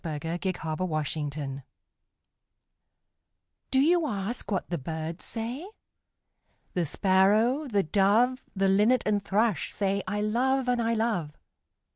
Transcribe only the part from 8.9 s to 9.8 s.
and Thrush